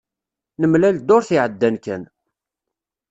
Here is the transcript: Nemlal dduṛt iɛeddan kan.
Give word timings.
Nemlal 0.61 0.95
dduṛt 0.97 1.29
iɛeddan 1.35 1.75
kan. 1.83 2.03